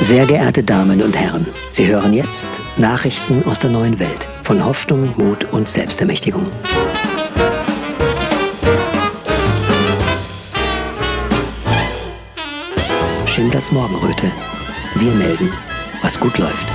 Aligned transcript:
Sehr 0.00 0.26
geehrte 0.26 0.62
Damen 0.62 1.02
und 1.02 1.16
Herren, 1.16 1.46
Sie 1.70 1.86
hören 1.86 2.12
jetzt 2.12 2.60
Nachrichten 2.76 3.42
aus 3.44 3.58
der 3.58 3.70
neuen 3.70 3.98
Welt 3.98 4.28
von 4.42 4.64
Hoffnung, 4.64 5.14
Mut 5.16 5.44
und 5.52 5.68
Selbstermächtigung. 5.68 6.44
Schindlers 13.26 13.72
Morgenröte. 13.72 14.30
Wir 14.96 15.12
melden, 15.12 15.50
was 16.02 16.20
gut 16.20 16.38
läuft. 16.38 16.66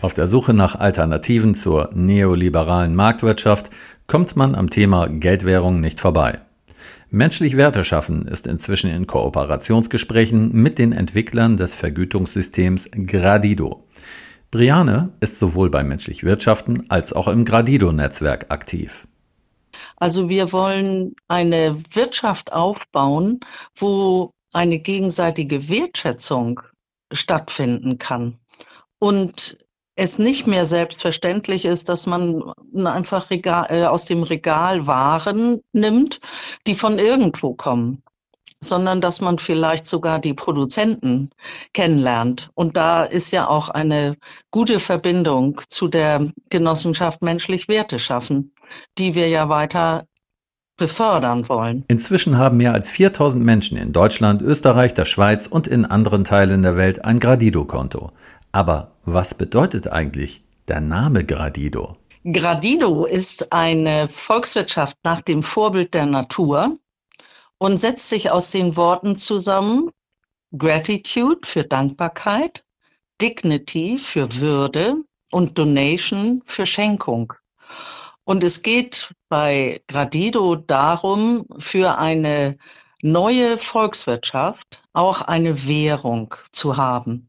Auf 0.00 0.14
der 0.14 0.28
Suche 0.28 0.54
nach 0.54 0.76
Alternativen 0.78 1.56
zur 1.56 1.90
neoliberalen 1.92 2.94
Marktwirtschaft 2.94 3.70
kommt 4.06 4.36
man 4.36 4.54
am 4.54 4.70
Thema 4.70 5.08
Geldwährung 5.08 5.80
nicht 5.80 6.00
vorbei. 6.00 6.45
Menschlich 7.10 7.56
Werte 7.56 7.84
schaffen 7.84 8.26
ist 8.26 8.46
inzwischen 8.46 8.90
in 8.90 9.06
Kooperationsgesprächen 9.06 10.52
mit 10.52 10.78
den 10.78 10.92
Entwicklern 10.92 11.56
des 11.56 11.72
Vergütungssystems 11.72 12.90
Gradido. 13.06 13.84
Briane 14.50 15.12
ist 15.20 15.38
sowohl 15.38 15.70
bei 15.70 15.84
Menschlich 15.84 16.24
Wirtschaften 16.24 16.90
als 16.90 17.12
auch 17.12 17.28
im 17.28 17.44
Gradido-Netzwerk 17.44 18.46
aktiv. 18.50 19.06
Also 19.96 20.28
wir 20.28 20.52
wollen 20.52 21.14
eine 21.28 21.76
Wirtschaft 21.92 22.52
aufbauen, 22.52 23.40
wo 23.76 24.32
eine 24.52 24.78
gegenseitige 24.78 25.68
Wertschätzung 25.68 26.60
stattfinden 27.12 27.98
kann. 27.98 28.38
Und 28.98 29.58
es 29.96 30.18
nicht 30.18 30.46
mehr 30.46 30.66
selbstverständlich 30.66 31.64
ist, 31.64 31.88
dass 31.88 32.06
man 32.06 32.52
einfach 32.84 33.30
Regal, 33.30 33.66
äh, 33.70 33.84
aus 33.86 34.04
dem 34.04 34.22
Regal 34.22 34.86
Waren 34.86 35.60
nimmt, 35.72 36.20
die 36.66 36.74
von 36.74 36.98
irgendwo 36.98 37.54
kommen, 37.54 38.02
sondern 38.60 39.00
dass 39.00 39.22
man 39.22 39.38
vielleicht 39.38 39.86
sogar 39.86 40.18
die 40.18 40.34
Produzenten 40.34 41.30
kennenlernt. 41.72 42.50
Und 42.54 42.76
da 42.76 43.04
ist 43.04 43.32
ja 43.32 43.48
auch 43.48 43.70
eine 43.70 44.16
gute 44.50 44.80
Verbindung 44.80 45.60
zu 45.66 45.88
der 45.88 46.30
Genossenschaft 46.50 47.22
menschlich 47.22 47.66
Werte 47.68 47.98
schaffen, 47.98 48.54
die 48.98 49.14
wir 49.14 49.28
ja 49.28 49.48
weiter 49.48 50.04
befördern 50.76 51.48
wollen. 51.48 51.84
Inzwischen 51.88 52.36
haben 52.36 52.58
mehr 52.58 52.74
als 52.74 52.90
4000 52.90 53.42
Menschen 53.42 53.78
in 53.78 53.92
Deutschland, 53.92 54.42
Österreich, 54.42 54.92
der 54.92 55.06
Schweiz 55.06 55.46
und 55.46 55.66
in 55.66 55.86
anderen 55.86 56.24
Teilen 56.24 56.62
der 56.62 56.76
Welt 56.76 57.04
ein 57.04 57.18
Gradido-Konto. 57.18 58.12
Aber 58.56 58.92
was 59.04 59.34
bedeutet 59.34 59.86
eigentlich 59.88 60.42
der 60.66 60.80
Name 60.80 61.26
Gradido? 61.26 61.98
Gradido 62.24 63.04
ist 63.04 63.52
eine 63.52 64.08
Volkswirtschaft 64.08 64.96
nach 65.02 65.20
dem 65.20 65.42
Vorbild 65.42 65.92
der 65.92 66.06
Natur 66.06 66.78
und 67.58 67.76
setzt 67.76 68.08
sich 68.08 68.30
aus 68.30 68.52
den 68.52 68.74
Worten 68.78 69.14
zusammen 69.14 69.90
Gratitude 70.56 71.40
für 71.44 71.64
Dankbarkeit, 71.64 72.64
Dignity 73.20 73.98
für 73.98 74.26
Würde 74.40 75.02
und 75.30 75.58
Donation 75.58 76.40
für 76.46 76.64
Schenkung. 76.64 77.34
Und 78.24 78.42
es 78.42 78.62
geht 78.62 79.12
bei 79.28 79.82
Gradido 79.86 80.56
darum, 80.56 81.44
für 81.58 81.98
eine 81.98 82.56
neue 83.02 83.58
Volkswirtschaft 83.58 84.82
auch 84.94 85.20
eine 85.20 85.68
Währung 85.68 86.34
zu 86.52 86.78
haben. 86.78 87.28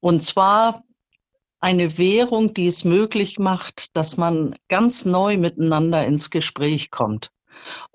Und 0.00 0.20
zwar 0.20 0.82
eine 1.60 1.98
Währung, 1.98 2.54
die 2.54 2.68
es 2.68 2.84
möglich 2.84 3.38
macht, 3.38 3.96
dass 3.96 4.16
man 4.16 4.54
ganz 4.68 5.04
neu 5.04 5.36
miteinander 5.36 6.06
ins 6.06 6.30
Gespräch 6.30 6.90
kommt. 6.90 7.30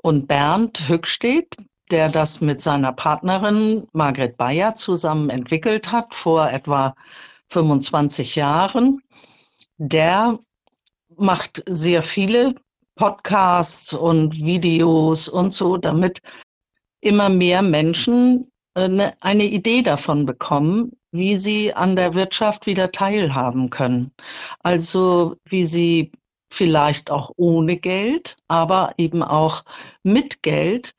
Und 0.02 0.28
Bernd 0.28 0.90
Hückstedt, 0.90 1.56
der 1.92 2.10
das 2.10 2.42
mit 2.42 2.60
seiner 2.60 2.92
Partnerin 2.92 3.88
Margret 3.94 4.36
Bayer 4.38 4.76
zusammen 4.76 5.30
entwickelt 5.30 5.92
hat 5.92 6.14
vor 6.14 6.50
etwa 6.50 6.96
25 7.50 8.36
Jahren, 8.36 9.02
der 9.78 10.40
macht 11.16 11.64
sehr 11.68 12.04
viele 12.04 12.56
Podcasts 12.96 13.94
und 13.94 14.36
Videos 14.36 15.30
und 15.30 15.52
so, 15.52 15.78
damit 15.78 16.20
immer 17.02 17.30
mehr 17.30 17.62
Menschen 17.62 18.52
äh, 18.76 19.12
eine 19.20 19.46
Idee 19.46 19.82
davon 19.82 20.26
bekommen, 20.26 20.92
wie 21.14 21.38
sie 21.38 21.74
an 21.74 21.96
der 21.96 22.14
Wirtschaft 22.16 22.66
wieder 22.66 22.92
teilhaben 22.92 23.70
können. 23.70 24.12
Also 24.60 25.38
wie 25.46 25.64
sie 25.64 26.12
vielleicht 26.52 27.12
auch 27.12 27.32
ohne 27.38 27.78
Geld, 27.78 28.36
aber 28.48 28.94
eben 28.98 29.24
auch 29.24 29.64
mit 30.04 30.44
Geld 30.44 30.94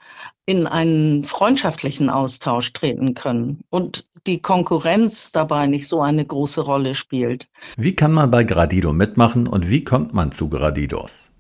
in 0.47 0.67
einen 0.67 1.25
freundschaftlichen 1.25 2.11
Austausch 2.11 2.73
treten 2.73 3.15
können 3.15 3.63
und 3.71 4.05
die 4.27 4.41
Konkurrenz 4.41 5.33
dabei 5.33 5.67
nicht 5.67 5.89
so 5.89 6.01
eine 6.01 6.25
große 6.25 6.63
Rolle 6.63 6.95
spielt. 6.95 7.49
Wie 7.77 7.95
kann 7.95 8.13
man 8.13 8.31
bei 8.31 8.45
Gradido 8.45 8.93
mitmachen 8.93 9.47
und 9.47 9.69
wie 9.69 9.85
kommt 9.85 10.15
man 10.15 10.33
zu 10.33 10.49
Gradidos? 10.49 11.31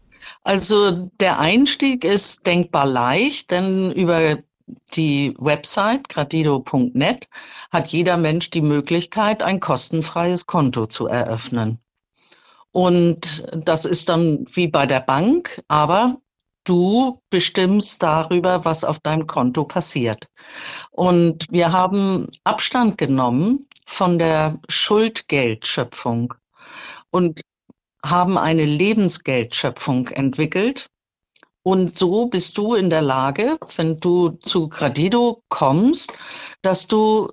Also 0.42 1.10
der 1.20 1.38
Einstieg 1.38 2.04
ist 2.04 2.46
denkbar 2.46 2.86
leicht, 2.86 3.50
denn 3.50 3.92
über 3.92 4.38
die 4.66 5.34
Website 5.38 6.08
gradido.net 6.08 7.28
hat 7.70 7.88
jeder 7.88 8.16
Mensch 8.16 8.50
die 8.50 8.62
Möglichkeit, 8.62 9.42
ein 9.42 9.60
kostenfreies 9.60 10.46
Konto 10.46 10.86
zu 10.86 11.06
eröffnen. 11.06 11.78
Und 12.72 13.46
das 13.52 13.84
ist 13.84 14.08
dann 14.08 14.46
wie 14.52 14.66
bei 14.66 14.86
der 14.86 15.00
Bank, 15.00 15.62
aber 15.68 16.16
du 16.64 17.20
bestimmst 17.30 18.02
darüber, 18.02 18.64
was 18.64 18.84
auf 18.84 18.98
deinem 18.98 19.26
Konto 19.26 19.64
passiert. 19.64 20.28
Und 20.90 21.46
wir 21.50 21.72
haben 21.72 22.28
Abstand 22.42 22.98
genommen 22.98 23.68
von 23.86 24.18
der 24.18 24.58
Schuldgeldschöpfung 24.68 26.34
und 27.10 27.42
haben 28.04 28.38
eine 28.38 28.64
Lebensgeldschöpfung 28.64 30.08
entwickelt, 30.08 30.88
und 31.66 31.98
so 31.98 32.26
bist 32.26 32.58
du 32.58 32.74
in 32.74 32.90
der 32.90 33.00
Lage, 33.00 33.58
wenn 33.76 33.96
du 33.96 34.30
zu 34.42 34.68
Gradido 34.68 35.42
kommst, 35.48 36.12
dass 36.60 36.86
du 36.86 37.30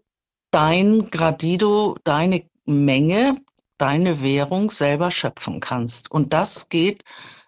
dein 0.52 1.10
Gradido, 1.10 1.98
deine 2.06 2.46
Menge, 2.66 3.42
deine 3.78 4.22
Währung 4.22 4.72
selber 4.72 5.12
schöpfen 5.12 5.60
kannst. 5.60 6.10
Und 6.12 6.32
das 6.32 6.70
geht 6.70 7.04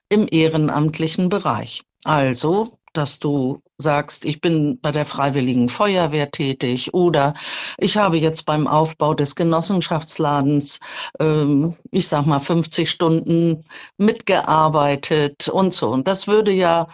im 0.10 0.28
ehrenamtlichen 0.30 1.30
Bereich. 1.30 1.84
Also 2.04 2.78
dass 2.94 3.20
du 3.20 3.62
sagst, 3.78 4.26
ich 4.26 4.42
bin 4.42 4.80
bei 4.80 4.92
der 4.92 5.06
Freiwilligen 5.06 5.68
Feuerwehr 5.68 6.30
tätig 6.32 6.94
oder 6.94 7.34
ich 7.78 7.98
habe 7.98 8.18
jetzt 8.18 8.46
beim 8.46 8.68
Aufbau 8.68 9.14
des 9.14 9.36
Genossenschaftsladens, 9.36 10.80
ähm, 11.20 11.76
ich 11.92 12.08
sag 12.08 12.26
mal, 12.26 12.40
50 12.40 12.90
Stunden 12.90 13.66
mitgearbeitet 13.98 15.48
und 15.50 15.74
so. 15.74 15.90
Und 15.90 16.08
das 16.08 16.28
würde 16.28 16.52
ja, 16.52 16.88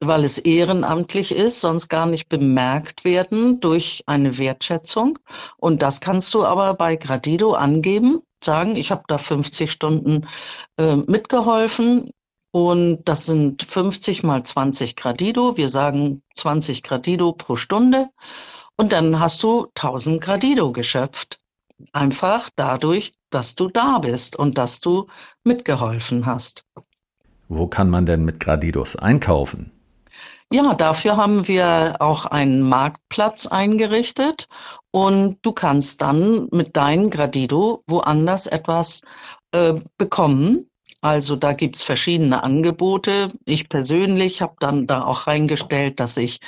weil 0.00 0.24
es 0.24 0.38
ehrenamtlich 0.38 1.32
ist, 1.32 1.60
sonst 1.60 1.88
gar 1.88 2.06
nicht 2.06 2.28
bemerkt 2.28 3.04
werden 3.04 3.60
durch 3.60 4.02
eine 4.06 4.38
Wertschätzung. 4.38 5.18
Und 5.56 5.82
das 5.82 6.00
kannst 6.00 6.34
du 6.34 6.44
aber 6.44 6.74
bei 6.74 6.96
Gradido 6.96 7.54
angeben, 7.54 8.20
sagen, 8.42 8.76
ich 8.76 8.90
habe 8.90 9.04
da 9.08 9.18
50 9.18 9.70
Stunden 9.70 10.28
äh, 10.78 10.96
mitgeholfen, 10.96 12.10
und 12.54 13.02
das 13.06 13.26
sind 13.26 13.64
50 13.64 14.22
mal 14.22 14.44
20 14.44 14.94
Gradido. 14.94 15.56
Wir 15.56 15.68
sagen 15.68 16.22
20 16.36 16.84
Gradido 16.84 17.32
pro 17.32 17.56
Stunde. 17.56 18.10
Und 18.76 18.92
dann 18.92 19.18
hast 19.18 19.42
du 19.42 19.66
1000 19.74 20.20
Gradido 20.22 20.70
geschöpft. 20.70 21.40
Einfach 21.92 22.50
dadurch, 22.54 23.14
dass 23.30 23.56
du 23.56 23.66
da 23.66 23.98
bist 23.98 24.36
und 24.36 24.56
dass 24.56 24.80
du 24.80 25.08
mitgeholfen 25.42 26.26
hast. 26.26 26.64
Wo 27.48 27.66
kann 27.66 27.90
man 27.90 28.06
denn 28.06 28.24
mit 28.24 28.38
Gradidos 28.38 28.94
einkaufen? 28.94 29.72
Ja, 30.52 30.74
dafür 30.74 31.16
haben 31.16 31.48
wir 31.48 31.96
auch 31.98 32.24
einen 32.24 32.62
Marktplatz 32.62 33.48
eingerichtet 33.48 34.46
und 34.92 35.38
du 35.42 35.50
kannst 35.50 36.02
dann 36.02 36.46
mit 36.52 36.76
deinem 36.76 37.10
Gradido 37.10 37.82
woanders 37.88 38.46
etwas 38.46 39.02
äh, 39.50 39.74
bekommen 39.98 40.70
also 41.04 41.36
da 41.36 41.52
gibt's 41.52 41.82
verschiedene 41.82 42.42
Angebote. 42.42 43.28
Ich 43.44 43.68
persönlich 43.68 44.40
habe 44.40 44.54
dann 44.58 44.86
da 44.86 45.04
auch 45.04 45.26
reingestellt, 45.26 46.00
dass 46.00 46.16
ich 46.16 46.40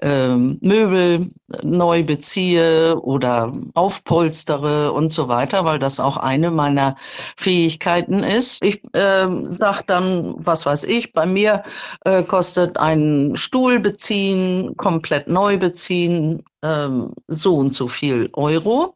ähm, 0.00 0.56
Möbel 0.60 1.32
neu 1.64 2.04
beziehe 2.04 2.94
oder 3.00 3.52
aufpolstere 3.74 4.92
und 4.92 5.12
so 5.12 5.26
weiter, 5.26 5.64
weil 5.64 5.80
das 5.80 5.98
auch 5.98 6.16
eine 6.16 6.52
meiner 6.52 6.94
Fähigkeiten 7.36 8.22
ist. 8.22 8.62
Ich 8.62 8.82
äh, 8.92 9.26
sage 9.48 9.82
dann, 9.88 10.34
was 10.36 10.64
weiß 10.64 10.84
ich, 10.84 11.12
bei 11.12 11.26
mir 11.26 11.64
äh, 12.04 12.22
kostet 12.22 12.78
ein 12.78 13.32
Stuhl 13.34 13.80
beziehen, 13.80 14.76
komplett 14.76 15.26
neu 15.26 15.58
beziehen, 15.58 16.44
äh, 16.62 16.88
so 17.26 17.56
und 17.56 17.74
so 17.74 17.88
viel 17.88 18.30
Euro. 18.34 18.94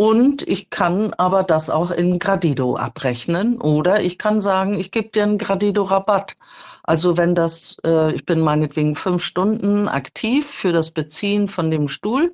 Und 0.00 0.46
ich 0.46 0.70
kann 0.70 1.12
aber 1.14 1.42
das 1.42 1.70
auch 1.70 1.90
in 1.90 2.20
Gradido 2.20 2.76
abrechnen. 2.76 3.60
Oder 3.60 4.00
ich 4.00 4.16
kann 4.16 4.40
sagen, 4.40 4.78
ich 4.78 4.92
gebe 4.92 5.08
dir 5.08 5.24
einen 5.24 5.38
Gradido-Rabatt. 5.38 6.36
Also 6.84 7.16
wenn 7.16 7.34
das, 7.34 7.78
äh, 7.84 8.14
ich 8.14 8.24
bin 8.24 8.38
meinetwegen 8.38 8.94
fünf 8.94 9.24
Stunden 9.24 9.88
aktiv 9.88 10.46
für 10.46 10.72
das 10.72 10.92
Beziehen 10.92 11.48
von 11.48 11.72
dem 11.72 11.88
Stuhl 11.88 12.32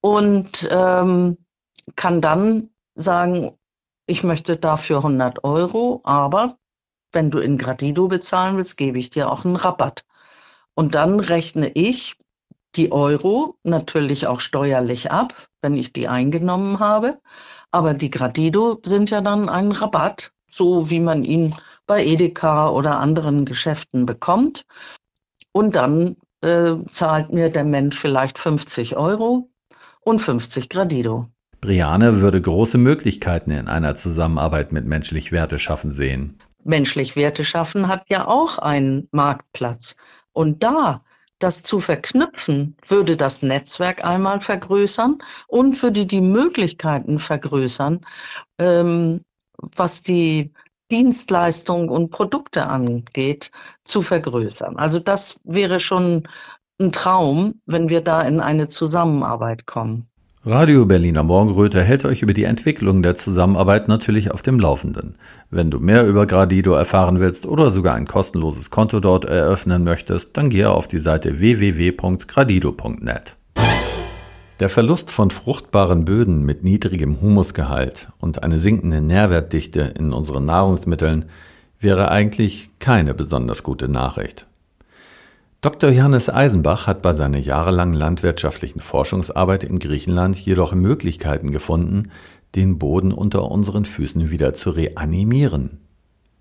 und 0.00 0.66
ähm, 0.70 1.36
kann 1.96 2.22
dann 2.22 2.70
sagen, 2.94 3.52
ich 4.06 4.22
möchte 4.22 4.56
dafür 4.56 4.96
100 4.96 5.44
Euro, 5.44 6.00
aber 6.04 6.56
wenn 7.12 7.30
du 7.30 7.40
in 7.40 7.58
Gradido 7.58 8.08
bezahlen 8.08 8.56
willst, 8.56 8.78
gebe 8.78 8.98
ich 8.98 9.10
dir 9.10 9.30
auch 9.30 9.44
einen 9.44 9.56
Rabatt. 9.56 10.06
Und 10.72 10.94
dann 10.94 11.20
rechne 11.20 11.70
ich 11.74 12.16
die 12.76 12.92
Euro 12.92 13.56
natürlich 13.62 14.26
auch 14.26 14.40
steuerlich 14.40 15.10
ab, 15.10 15.34
wenn 15.62 15.74
ich 15.74 15.92
die 15.92 16.08
eingenommen 16.08 16.78
habe. 16.78 17.18
Aber 17.70 17.94
die 17.94 18.10
Gradido 18.10 18.80
sind 18.84 19.10
ja 19.10 19.20
dann 19.20 19.48
ein 19.48 19.72
Rabatt, 19.72 20.32
so 20.48 20.90
wie 20.90 21.00
man 21.00 21.24
ihn 21.24 21.54
bei 21.86 22.04
Edeka 22.04 22.68
oder 22.70 22.98
anderen 22.98 23.44
Geschäften 23.44 24.06
bekommt. 24.06 24.64
Und 25.52 25.76
dann 25.76 26.16
äh, 26.42 26.76
zahlt 26.88 27.32
mir 27.32 27.50
der 27.50 27.64
Mensch 27.64 27.98
vielleicht 27.98 28.38
50 28.38 28.96
Euro 28.96 29.50
und 30.00 30.20
50 30.20 30.68
Gradido. 30.68 31.26
Briane 31.60 32.20
würde 32.20 32.40
große 32.40 32.78
Möglichkeiten 32.78 33.50
in 33.50 33.68
einer 33.68 33.94
Zusammenarbeit 33.94 34.72
mit 34.72 34.86
menschlich 34.86 35.30
Werte 35.30 35.58
schaffen 35.58 35.92
sehen. 35.92 36.38
Menschlich 36.64 37.16
Werte 37.16 37.44
schaffen 37.44 37.88
hat 37.88 38.04
ja 38.08 38.26
auch 38.26 38.58
einen 38.58 39.08
Marktplatz. 39.12 39.96
Und 40.32 40.62
da 40.62 41.02
das 41.40 41.62
zu 41.62 41.80
verknüpfen, 41.80 42.76
würde 42.86 43.16
das 43.16 43.42
Netzwerk 43.42 44.04
einmal 44.04 44.40
vergrößern 44.40 45.18
und 45.48 45.82
würde 45.82 46.06
die 46.06 46.20
Möglichkeiten 46.20 47.18
vergrößern, 47.18 48.06
ähm, 48.58 49.22
was 49.56 50.02
die 50.02 50.52
Dienstleistungen 50.90 51.88
und 51.88 52.10
Produkte 52.10 52.66
angeht, 52.66 53.50
zu 53.84 54.02
vergrößern. 54.02 54.76
Also 54.76 54.98
das 54.98 55.40
wäre 55.44 55.80
schon 55.80 56.28
ein 56.80 56.92
Traum, 56.92 57.60
wenn 57.66 57.88
wir 57.88 58.00
da 58.00 58.22
in 58.22 58.40
eine 58.40 58.68
Zusammenarbeit 58.68 59.66
kommen. 59.66 60.09
Radio 60.46 60.86
Berliner 60.86 61.22
Morgenröte 61.22 61.82
hält 61.82 62.06
euch 62.06 62.22
über 62.22 62.32
die 62.32 62.44
Entwicklung 62.44 63.02
der 63.02 63.14
Zusammenarbeit 63.14 63.88
natürlich 63.88 64.30
auf 64.30 64.40
dem 64.40 64.58
Laufenden. 64.58 65.16
Wenn 65.50 65.70
du 65.70 65.78
mehr 65.80 66.06
über 66.06 66.26
Gradido 66.26 66.72
erfahren 66.72 67.20
willst 67.20 67.44
oder 67.44 67.68
sogar 67.68 67.94
ein 67.94 68.06
kostenloses 68.06 68.70
Konto 68.70 69.00
dort 69.00 69.26
eröffnen 69.26 69.84
möchtest, 69.84 70.34
dann 70.38 70.48
gehe 70.48 70.70
auf 70.70 70.88
die 70.88 70.98
Seite 70.98 71.40
www.gradido.net. 71.40 73.36
Der 74.60 74.70
Verlust 74.70 75.10
von 75.10 75.30
fruchtbaren 75.30 76.06
Böden 76.06 76.46
mit 76.46 76.64
niedrigem 76.64 77.20
Humusgehalt 77.20 78.08
und 78.18 78.42
eine 78.42 78.58
sinkende 78.58 79.02
Nährwertdichte 79.02 79.92
in 79.98 80.14
unseren 80.14 80.46
Nahrungsmitteln 80.46 81.26
wäre 81.80 82.10
eigentlich 82.10 82.70
keine 82.78 83.12
besonders 83.12 83.62
gute 83.62 83.88
Nachricht. 83.88 84.46
Dr. 85.62 85.90
Johannes 85.90 86.30
Eisenbach 86.30 86.86
hat 86.86 87.02
bei 87.02 87.12
seiner 87.12 87.36
jahrelangen 87.36 87.94
landwirtschaftlichen 87.94 88.80
Forschungsarbeit 88.80 89.62
in 89.62 89.78
Griechenland 89.78 90.38
jedoch 90.38 90.72
Möglichkeiten 90.72 91.50
gefunden, 91.50 92.12
den 92.54 92.78
Boden 92.78 93.12
unter 93.12 93.50
unseren 93.50 93.84
Füßen 93.84 94.30
wieder 94.30 94.54
zu 94.54 94.70
reanimieren. 94.70 95.80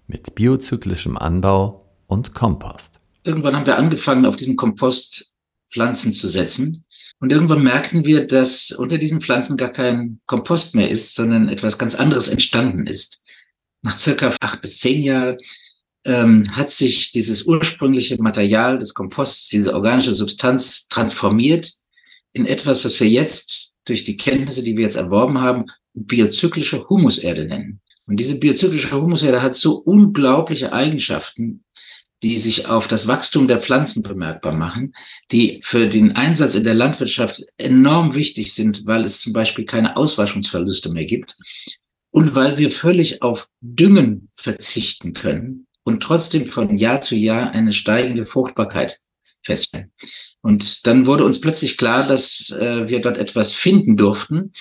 Mit 0.08 0.36
biozyklischem 0.36 1.18
Anbau 1.18 1.84
und 2.08 2.34
Kompost. 2.34 3.02
Irgendwann 3.26 3.58
haben 3.58 3.66
wir 3.66 3.78
angefangen, 3.78 4.26
auf 4.26 4.38
diesen 4.38 4.56
Kompost 4.56 5.34
Pflanzen 5.70 6.14
zu 6.14 6.30
setzen. 6.30 6.86
Und 7.20 7.34
irgendwann 7.34 7.62
merkten 7.62 8.06
wir, 8.06 8.26
dass 8.26 8.72
unter 8.72 8.98
diesen 8.98 9.20
Pflanzen 9.20 9.58
gar 9.58 9.74
kein 9.74 10.22
Kompost 10.28 10.76
mehr 10.76 10.90
ist, 10.90 11.14
sondern 11.14 11.50
etwas 11.50 11.78
ganz 11.78 11.96
anderes 11.96 12.30
entstanden 12.30 12.88
ist. 12.88 13.22
Nach 13.82 13.98
circa 13.98 14.34
acht 14.40 14.62
bis 14.62 14.80
zehn 14.80 15.04
Jahren 15.04 15.38
ähm, 16.06 16.46
hat 16.56 16.72
sich 16.72 17.12
dieses 17.12 17.46
ursprüngliche 17.46 18.22
Material 18.22 18.78
des 18.78 18.94
Komposts, 18.94 19.50
diese 19.50 19.74
organische 19.74 20.16
Substanz 20.16 20.88
transformiert 20.88 21.72
in 22.34 22.46
etwas, 22.46 22.86
was 22.86 23.00
wir 23.00 23.10
jetzt 23.10 23.76
durch 23.86 24.04
die 24.04 24.18
Kenntnisse, 24.18 24.64
die 24.64 24.78
wir 24.78 24.84
jetzt 24.84 24.96
erworben 24.96 25.42
haben, 25.42 25.66
biozyklische 25.94 26.88
Humuserde 26.88 27.46
nennen. 27.46 27.82
Und 28.06 28.20
diese 28.20 28.40
biozyklische 28.40 28.92
Humuserde 28.92 29.42
hat 29.42 29.56
so 29.56 29.76
unglaubliche 29.78 30.74
Eigenschaften, 30.74 31.64
die 32.22 32.38
sich 32.38 32.68
auf 32.68 32.88
das 32.88 33.08
Wachstum 33.08 33.48
der 33.48 33.62
Pflanzen 33.62 34.04
bemerkbar 34.04 34.54
machen, 34.54 34.94
die 35.32 35.62
für 35.64 35.88
den 35.88 36.16
Einsatz 36.16 36.56
in 36.56 36.64
der 36.64 36.74
Landwirtschaft 36.74 37.44
enorm 37.58 38.14
wichtig 38.14 38.54
sind, 38.54 38.86
weil 38.86 39.06
es 39.06 39.22
zum 39.22 39.32
Beispiel 39.32 39.66
keine 39.66 39.96
Auswaschungsverluste 39.96 40.90
mehr 40.90 41.06
gibt 41.06 41.38
und 42.12 42.36
weil 42.36 42.58
wir 42.58 42.72
völlig 42.72 43.22
auf 43.22 43.48
Düngen 43.62 44.30
verzichten 44.34 45.14
können, 45.14 45.68
und 45.90 46.02
trotzdem 46.02 46.46
von 46.46 46.78
Jahr 46.78 47.02
zu 47.02 47.16
Jahr 47.16 47.52
eine 47.52 47.74
steigende 47.74 48.26
Fruchtbarkeit 48.28 49.00
feststellen. 49.44 49.92
Und 50.42 50.86
dann 50.86 51.08
wurde 51.08 51.26
uns 51.26 51.42
plötzlich 51.42 51.78
klar, 51.78 52.08
dass 52.08 52.52
äh, 52.52 52.88
wir 52.88 53.02
dort 53.02 53.18
etwas 53.18 53.52
finden 53.52 53.98
durften, 53.98 54.54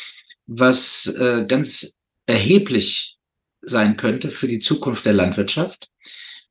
was 0.47 1.07
äh, 1.07 1.45
ganz 1.47 1.95
erheblich 2.27 3.19
sein 3.61 3.97
könnte 3.97 4.31
für 4.31 4.49
die 4.49 4.59
Zukunft 4.59 5.05
der 5.05 5.13
Landwirtschaft, 5.13 5.91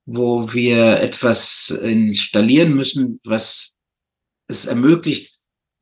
wo 0.06 0.53
wir 0.53 1.00
etwas 1.00 1.71
installieren 1.71 2.75
müssen, 2.75 3.19
was 3.24 3.77
es 4.47 4.68
ermöglicht, 4.68 5.33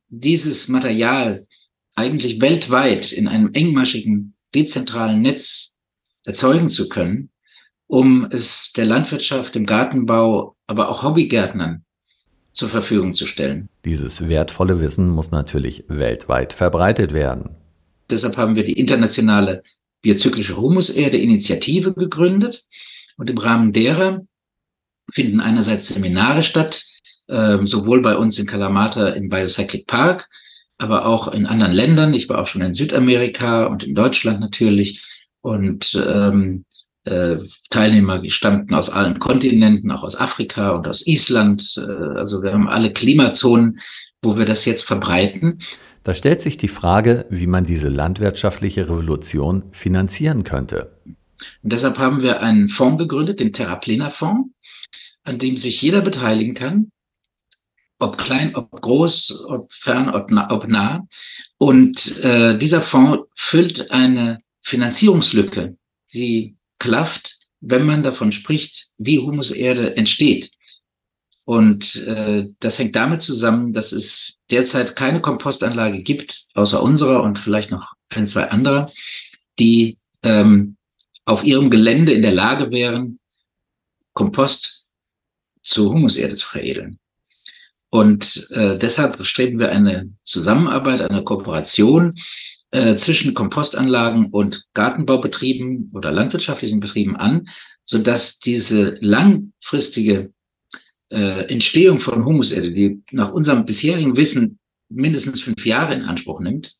dieses 0.08 0.68
Material 0.68 1.46
eigentlich 1.94 2.40
weltweit 2.40 3.12
in 3.12 3.28
einem 3.28 3.52
engmaschigen, 3.52 4.34
dezentralen 4.54 5.20
Netz 5.20 5.76
erzeugen 6.24 6.70
zu 6.70 6.88
können 6.88 7.30
um 7.86 8.26
es 8.30 8.72
der 8.72 8.86
Landwirtschaft, 8.86 9.54
dem 9.54 9.66
Gartenbau, 9.66 10.56
aber 10.66 10.88
auch 10.88 11.02
Hobbygärtnern 11.02 11.84
zur 12.52 12.68
Verfügung 12.68 13.12
zu 13.12 13.26
stellen. 13.26 13.68
Dieses 13.84 14.28
wertvolle 14.28 14.80
Wissen 14.80 15.10
muss 15.10 15.30
natürlich 15.30 15.84
weltweit 15.88 16.52
verbreitet 16.52 17.12
werden. 17.12 17.56
Deshalb 18.10 18.36
haben 18.36 18.56
wir 18.56 18.64
die 18.64 18.78
internationale 18.78 19.62
biozyklische 20.02 20.56
Humuserde-Initiative 20.56 21.92
gegründet 21.92 22.64
und 23.16 23.28
im 23.30 23.38
Rahmen 23.38 23.72
derer 23.72 24.22
finden 25.12 25.40
einerseits 25.40 25.88
Seminare 25.88 26.42
statt, 26.42 26.84
äh, 27.28 27.58
sowohl 27.64 28.02
bei 28.02 28.16
uns 28.16 28.38
in 28.38 28.46
Kalamata 28.46 29.08
im 29.08 29.28
Biocyclic 29.28 29.86
Park, 29.86 30.28
aber 30.78 31.06
auch 31.06 31.28
in 31.28 31.46
anderen 31.46 31.72
Ländern. 31.72 32.14
Ich 32.14 32.28
war 32.28 32.38
auch 32.38 32.46
schon 32.46 32.62
in 32.62 32.74
Südamerika 32.74 33.66
und 33.66 33.84
in 33.84 33.94
Deutschland 33.94 34.40
natürlich. 34.40 35.04
Und 35.40 35.94
ähm, 36.06 36.64
äh, 37.06 37.38
Teilnehmer 37.70 38.20
stammten 38.28 38.74
aus 38.74 38.90
allen 38.90 39.18
Kontinenten, 39.18 39.90
auch 39.90 40.02
aus 40.02 40.16
Afrika 40.16 40.70
und 40.70 40.86
aus 40.86 41.06
Island. 41.06 41.76
Äh, 41.76 42.18
also 42.18 42.42
wir 42.42 42.52
haben 42.52 42.68
alle 42.68 42.92
Klimazonen, 42.92 43.78
wo 44.22 44.36
wir 44.36 44.44
das 44.44 44.64
jetzt 44.64 44.84
verbreiten. 44.84 45.60
Da 46.02 46.14
stellt 46.14 46.40
sich 46.40 46.56
die 46.56 46.68
Frage, 46.68 47.26
wie 47.30 47.46
man 47.46 47.64
diese 47.64 47.88
landwirtschaftliche 47.88 48.88
Revolution 48.88 49.64
finanzieren 49.72 50.44
könnte. 50.44 50.92
Und 51.04 51.72
deshalb 51.72 51.98
haben 51.98 52.22
wir 52.22 52.42
einen 52.42 52.68
Fonds 52.68 52.98
gegründet, 52.98 53.40
den 53.40 53.52
Terraplena 53.52 54.10
Fonds, 54.10 54.50
an 55.22 55.38
dem 55.38 55.56
sich 55.56 55.80
jeder 55.82 56.00
beteiligen 56.00 56.54
kann, 56.54 56.90
ob 57.98 58.18
klein, 58.18 58.54
ob 58.54 58.70
groß, 58.80 59.46
ob 59.48 59.72
fern, 59.72 60.10
ob 60.10 60.30
nah. 60.30 60.50
Ob 60.50 60.68
nah. 60.68 61.06
Und 61.58 62.22
äh, 62.22 62.58
dieser 62.58 62.82
Fonds 62.82 63.24
füllt 63.34 63.90
eine 63.90 64.38
Finanzierungslücke, 64.62 65.76
die 66.12 66.55
klafft, 66.78 67.36
wenn 67.60 67.84
man 67.84 68.02
davon 68.02 68.32
spricht, 68.32 68.88
wie 68.98 69.18
Humuserde 69.18 69.96
entsteht. 69.96 70.50
Und 71.44 71.96
äh, 72.06 72.46
das 72.58 72.78
hängt 72.78 72.96
damit 72.96 73.22
zusammen, 73.22 73.72
dass 73.72 73.92
es 73.92 74.40
derzeit 74.50 74.96
keine 74.96 75.20
Kompostanlage 75.20 76.02
gibt, 76.02 76.46
außer 76.54 76.82
unserer 76.82 77.22
und 77.22 77.38
vielleicht 77.38 77.70
noch 77.70 77.92
ein, 78.08 78.26
zwei 78.26 78.50
andere, 78.50 78.90
die 79.58 79.98
ähm, 80.24 80.76
auf 81.24 81.44
ihrem 81.44 81.70
Gelände 81.70 82.12
in 82.12 82.22
der 82.22 82.32
Lage 82.32 82.72
wären, 82.72 83.20
Kompost 84.12 84.86
zu 85.62 85.92
Humuserde 85.92 86.34
zu 86.34 86.48
veredeln. 86.48 86.98
Und 87.90 88.48
äh, 88.50 88.78
deshalb 88.78 89.24
streben 89.24 89.58
wir 89.58 89.70
eine 89.70 90.10
Zusammenarbeit, 90.24 91.02
eine 91.02 91.22
Kooperation 91.22 92.14
äh, 92.70 92.96
zwischen 92.96 93.34
Kompostanlagen 93.34 94.26
und 94.30 94.64
Gartenbaubetrieben 94.74 95.90
oder 95.94 96.10
landwirtschaftlichen 96.10 96.80
Betrieben 96.80 97.16
an, 97.16 97.48
so 97.84 97.98
dass 97.98 98.38
diese 98.38 98.98
langfristige 99.00 100.32
äh, 101.10 101.46
Entstehung 101.52 101.98
von 101.98 102.24
Humuserde, 102.24 102.72
die 102.72 103.02
nach 103.12 103.32
unserem 103.32 103.64
bisherigen 103.64 104.16
Wissen 104.16 104.58
mindestens 104.88 105.40
fünf 105.40 105.64
Jahre 105.64 105.94
in 105.94 106.02
Anspruch 106.02 106.40
nimmt, 106.40 106.76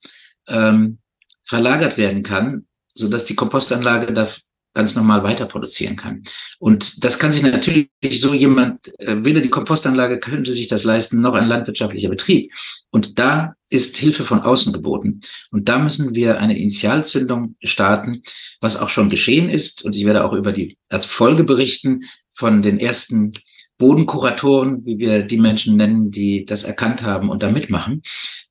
ähm, 0.48 0.98
verlagert 1.44 1.96
werden 1.96 2.22
kann, 2.22 2.66
so 2.94 3.08
dass 3.08 3.24
die 3.24 3.36
Kompostanlage 3.36 4.12
da 4.12 4.28
ganz 4.76 4.94
normal 4.94 5.22
weiter 5.24 5.46
produzieren 5.46 5.96
kann. 5.96 6.22
Und 6.58 7.02
das 7.02 7.18
kann 7.18 7.32
sich 7.32 7.42
natürlich 7.42 7.88
so 8.12 8.34
jemand, 8.34 8.92
äh, 9.00 9.16
weder 9.24 9.40
die 9.40 9.48
Kompostanlage 9.48 10.20
könnte 10.20 10.52
sich 10.52 10.68
das 10.68 10.84
leisten, 10.84 11.22
noch 11.22 11.32
ein 11.32 11.48
landwirtschaftlicher 11.48 12.10
Betrieb. 12.10 12.52
Und 12.90 13.18
da 13.18 13.54
ist 13.70 13.96
Hilfe 13.96 14.24
von 14.24 14.42
außen 14.42 14.74
geboten. 14.74 15.22
Und 15.50 15.70
da 15.70 15.78
müssen 15.78 16.14
wir 16.14 16.38
eine 16.38 16.58
Initialzündung 16.58 17.56
starten, 17.62 18.22
was 18.60 18.76
auch 18.76 18.90
schon 18.90 19.08
geschehen 19.08 19.48
ist. 19.48 19.82
Und 19.82 19.96
ich 19.96 20.04
werde 20.04 20.24
auch 20.24 20.34
über 20.34 20.52
die 20.52 20.76
Erfolge 20.90 21.44
berichten 21.44 22.02
von 22.34 22.60
den 22.60 22.78
ersten 22.78 23.32
Bodenkuratoren, 23.78 24.84
wie 24.86 24.98
wir 24.98 25.22
die 25.22 25.38
Menschen 25.38 25.76
nennen, 25.76 26.10
die 26.10 26.44
das 26.44 26.64
erkannt 26.64 27.02
haben 27.02 27.28
und 27.28 27.42
da 27.42 27.50
mitmachen, 27.50 28.02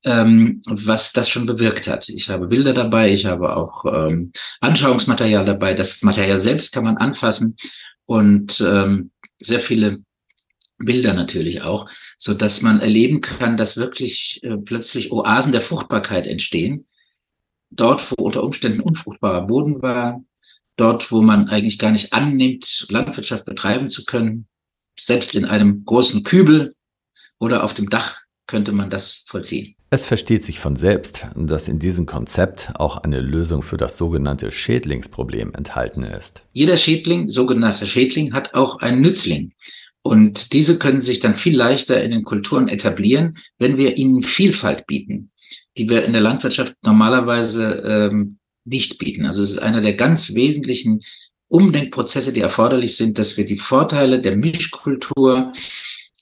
ähm, 0.03 0.61
was 0.67 1.13
das 1.13 1.29
schon 1.29 1.47
bewirkt 1.47 1.87
hat. 1.87 2.09
Ich 2.09 2.29
habe 2.29 2.47
Bilder 2.47 2.73
dabei, 2.73 3.11
ich 3.11 3.25
habe 3.25 3.55
auch 3.55 3.85
ähm, 3.85 4.31
Anschauungsmaterial 4.61 5.45
dabei. 5.45 5.73
Das 5.73 6.01
Material 6.03 6.39
selbst 6.39 6.73
kann 6.73 6.83
man 6.83 6.97
anfassen 6.97 7.55
und 8.05 8.61
ähm, 8.61 9.11
sehr 9.39 9.59
viele 9.59 9.99
Bilder 10.77 11.13
natürlich 11.13 11.61
auch, 11.63 11.89
so 12.17 12.33
dass 12.33 12.61
man 12.61 12.79
erleben 12.79 13.21
kann, 13.21 13.57
dass 13.57 13.77
wirklich 13.77 14.41
äh, 14.43 14.57
plötzlich 14.57 15.11
Oasen 15.11 15.53
der 15.53 15.61
Fruchtbarkeit 15.61 16.27
entstehen. 16.27 16.85
Dort, 17.71 18.11
wo 18.11 18.25
unter 18.25 18.43
Umständen 18.43 18.81
unfruchtbarer 18.81 19.47
Boden 19.47 19.81
war, 19.81 20.23
dort, 20.75 21.11
wo 21.11 21.21
man 21.21 21.47
eigentlich 21.47 21.79
gar 21.79 21.91
nicht 21.91 22.13
annimmt, 22.13 22.85
Landwirtschaft 22.89 23.45
betreiben 23.45 23.89
zu 23.89 24.05
können, 24.05 24.47
selbst 24.97 25.35
in 25.35 25.45
einem 25.45 25.83
großen 25.85 26.23
Kübel 26.23 26.73
oder 27.39 27.63
auf 27.63 27.73
dem 27.73 27.89
Dach 27.89 28.21
könnte 28.47 28.71
man 28.71 28.89
das 28.89 29.23
vollziehen. 29.27 29.75
Es 29.89 30.05
versteht 30.05 30.43
sich 30.43 30.59
von 30.59 30.75
selbst, 30.75 31.25
dass 31.35 31.67
in 31.67 31.79
diesem 31.79 32.05
Konzept 32.05 32.71
auch 32.75 32.97
eine 32.97 33.21
Lösung 33.21 33.61
für 33.61 33.77
das 33.77 33.97
sogenannte 33.97 34.51
Schädlingsproblem 34.51 35.53
enthalten 35.53 36.03
ist. 36.03 36.43
Jeder 36.53 36.77
Schädling, 36.77 37.29
sogenannter 37.29 37.85
Schädling, 37.85 38.33
hat 38.33 38.53
auch 38.55 38.79
einen 38.79 39.01
Nützling. 39.01 39.53
Und 40.01 40.53
diese 40.53 40.77
können 40.77 41.01
sich 41.01 41.19
dann 41.19 41.35
viel 41.35 41.55
leichter 41.55 42.03
in 42.03 42.11
den 42.11 42.23
Kulturen 42.23 42.67
etablieren, 42.67 43.37
wenn 43.57 43.77
wir 43.77 43.97
ihnen 43.97 44.21
Vielfalt 44.21 44.85
bieten, 44.85 45.31
die 45.77 45.89
wir 45.89 46.05
in 46.05 46.13
der 46.13 46.21
Landwirtschaft 46.21 46.75
normalerweise 46.83 47.81
ähm, 47.87 48.37
nicht 48.65 48.99
bieten. 48.99 49.25
Also 49.25 49.41
es 49.41 49.51
ist 49.51 49.59
einer 49.59 49.81
der 49.81 49.93
ganz 49.93 50.35
wesentlichen 50.35 50.99
Umdenkprozesse, 51.47 52.33
die 52.33 52.41
erforderlich 52.41 52.97
sind, 52.97 53.19
dass 53.19 53.37
wir 53.37 53.45
die 53.45 53.57
Vorteile 53.57 54.21
der 54.21 54.35
Mischkultur, 54.35 55.51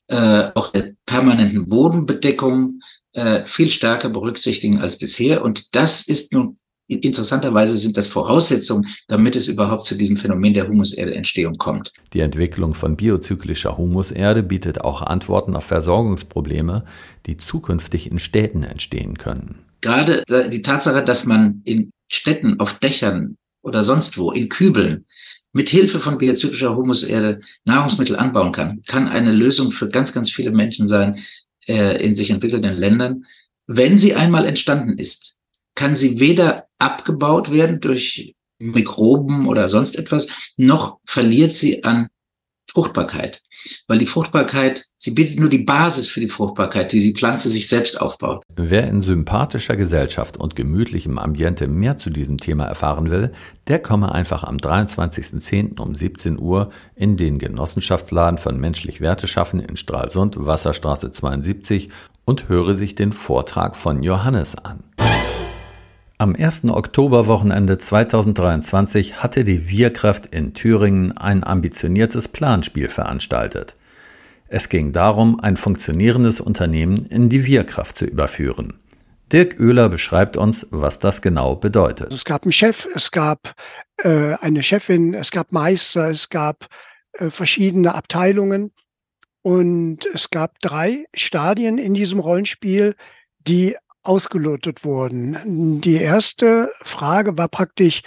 äh, 0.07 0.49
auch 0.55 0.71
der 0.71 0.93
permanenten 1.05 1.69
Bodenbedeckung 1.69 2.81
äh, 3.13 3.45
viel 3.45 3.69
stärker 3.69 4.09
berücksichtigen 4.09 4.79
als 4.79 4.97
bisher. 4.97 5.43
Und 5.43 5.75
das 5.75 6.07
ist 6.07 6.33
nun 6.33 6.57
Interessanterweise 6.87 7.77
sind 7.77 7.95
das 7.95 8.07
Voraussetzungen, 8.07 8.87
damit 9.07 9.35
es 9.37 9.47
überhaupt 9.47 9.85
zu 9.85 9.95
diesem 9.95 10.17
Phänomen 10.17 10.53
der 10.53 10.67
Humuserdeentstehung 10.67 11.53
kommt. 11.53 11.93
Die 12.11 12.19
Entwicklung 12.19 12.73
von 12.73 12.97
biozyklischer 12.97 13.77
Humuserde 13.77 14.43
bietet 14.43 14.81
auch 14.81 15.01
Antworten 15.01 15.55
auf 15.55 15.63
Versorgungsprobleme, 15.63 16.83
die 17.25 17.37
zukünftig 17.37 18.11
in 18.11 18.19
Städten 18.19 18.63
entstehen 18.63 19.17
können. 19.17 19.59
Gerade 19.79 20.23
die 20.51 20.61
Tatsache, 20.61 21.03
dass 21.03 21.25
man 21.25 21.61
in 21.63 21.91
Städten, 22.09 22.59
auf 22.59 22.79
Dächern 22.79 23.37
oder 23.63 23.81
sonst 23.81 24.17
wo, 24.17 24.31
in 24.31 24.49
Kübeln, 24.49 25.05
mit 25.51 25.69
Hilfe 25.69 25.99
von 25.99 26.19
biozyklischer 26.19 26.75
Humuserde 26.75 27.41
Nahrungsmittel 27.65 28.15
anbauen 28.15 28.51
kann, 28.51 28.83
kann 28.87 29.07
eine 29.07 29.31
Lösung 29.31 29.71
für 29.71 29.89
ganz, 29.89 30.13
ganz 30.13 30.29
viele 30.29 30.51
Menschen 30.51 30.87
sein 30.87 31.19
äh, 31.67 32.03
in 32.03 32.13
sich 32.13 32.29
entwickelnden 32.29 32.77
Ländern, 32.77 33.25
wenn 33.65 33.97
sie 33.97 34.13
einmal 34.13 34.45
entstanden 34.45 34.97
ist 34.99 35.37
kann 35.75 35.95
sie 35.95 36.19
weder 36.19 36.67
abgebaut 36.79 37.51
werden 37.51 37.79
durch 37.79 38.35
Mikroben 38.59 39.47
oder 39.47 39.67
sonst 39.67 39.97
etwas, 39.97 40.29
noch 40.57 40.99
verliert 41.05 41.53
sie 41.53 41.83
an 41.83 42.09
Fruchtbarkeit. 42.73 43.41
Weil 43.87 43.99
die 43.99 44.07
Fruchtbarkeit, 44.07 44.85
sie 44.97 45.11
bietet 45.11 45.39
nur 45.39 45.49
die 45.49 45.59
Basis 45.59 46.07
für 46.07 46.19
die 46.19 46.27
Fruchtbarkeit, 46.27 46.91
die 46.91 46.99
die 46.99 47.13
Pflanze 47.13 47.47
sich 47.49 47.67
selbst 47.67 48.01
aufbaut. 48.01 48.43
Wer 48.55 48.87
in 48.87 49.01
sympathischer 49.01 49.75
Gesellschaft 49.75 50.37
und 50.37 50.55
gemütlichem 50.55 51.19
Ambiente 51.19 51.67
mehr 51.67 51.95
zu 51.95 52.09
diesem 52.09 52.39
Thema 52.39 52.65
erfahren 52.65 53.11
will, 53.11 53.31
der 53.67 53.79
komme 53.79 54.11
einfach 54.11 54.43
am 54.43 54.57
23.10. 54.57 55.79
um 55.79 55.93
17 55.93 56.39
Uhr 56.39 56.71
in 56.95 57.15
den 57.15 57.37
Genossenschaftsladen 57.37 58.37
von 58.37 58.59
Menschlich 58.59 59.01
Werte 59.01 59.27
schaffen 59.27 59.59
in 59.59 59.77
Stralsund, 59.77 60.35
Wasserstraße 60.37 61.11
72 61.11 61.89
und 62.25 62.49
höre 62.49 62.73
sich 62.73 62.95
den 62.95 63.13
Vortrag 63.13 63.75
von 63.75 64.01
Johannes 64.01 64.55
an. 64.55 64.83
Am 66.23 66.37
1. 66.37 66.69
Oktoberwochenende 66.69 67.77
2023 67.77 69.21
hatte 69.21 69.43
die 69.43 69.69
Wirkraft 69.69 70.25
in 70.27 70.53
Thüringen 70.53 71.11
ein 71.17 71.43
ambitioniertes 71.43 72.29
Planspiel 72.29 72.87
veranstaltet. 72.87 73.75
Es 74.47 74.69
ging 74.69 74.93
darum, 74.93 75.41
ein 75.41 75.57
funktionierendes 75.57 76.39
Unternehmen 76.39 77.07
in 77.07 77.27
die 77.27 77.45
Wirkraft 77.45 77.97
zu 77.97 78.05
überführen. 78.05 78.79
Dirk 79.33 79.59
Oehler 79.59 79.89
beschreibt 79.89 80.37
uns, 80.37 80.65
was 80.71 80.97
das 80.97 81.21
genau 81.21 81.57
bedeutet. 81.57 82.13
Es 82.13 82.23
gab 82.23 82.43
einen 82.43 82.53
Chef, 82.53 82.87
es 82.95 83.11
gab 83.11 83.53
äh, 83.97 84.35
eine 84.35 84.63
Chefin, 84.63 85.13
es 85.15 85.29
gab 85.29 85.51
Meister, 85.51 86.09
es 86.09 86.29
gab 86.29 86.67
äh, 87.17 87.31
verschiedene 87.31 87.95
Abteilungen 87.95 88.71
und 89.41 90.05
es 90.13 90.29
gab 90.29 90.61
drei 90.61 91.03
Stadien 91.13 91.77
in 91.77 91.93
diesem 91.93 92.19
Rollenspiel, 92.19 92.95
die 93.45 93.75
ausgelotet 94.03 94.83
wurden. 94.83 95.81
Die 95.81 95.95
erste 95.95 96.71
Frage 96.83 97.37
war 97.37 97.47
praktisch 97.47 98.01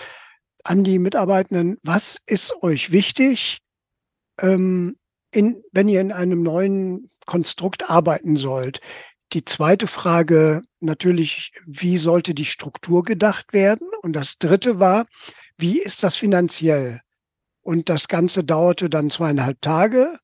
an 0.64 0.84
die 0.84 0.98
Mitarbeitenden, 0.98 1.78
was 1.82 2.20
ist 2.26 2.62
euch 2.62 2.92
wichtig, 2.92 3.60
ähm, 4.40 4.96
in, 5.32 5.62
wenn 5.72 5.88
ihr 5.88 6.00
in 6.00 6.12
einem 6.12 6.42
neuen 6.42 7.10
Konstrukt 7.24 7.88
arbeiten 7.88 8.36
sollt? 8.36 8.80
Die 9.32 9.44
zweite 9.44 9.86
Frage 9.86 10.62
natürlich, 10.80 11.52
wie 11.66 11.96
sollte 11.96 12.34
die 12.34 12.44
Struktur 12.44 13.02
gedacht 13.02 13.52
werden? 13.52 13.88
Und 14.02 14.12
das 14.14 14.38
dritte 14.38 14.78
war, 14.78 15.06
wie 15.58 15.80
ist 15.80 16.02
das 16.02 16.16
finanziell? 16.16 17.00
Und 17.62 17.88
das 17.88 18.06
Ganze 18.06 18.44
dauerte 18.44 18.88
dann 18.88 19.10
zweieinhalb 19.10 19.60
Tage. 19.60 20.18